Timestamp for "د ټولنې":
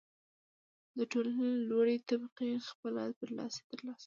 0.97-1.47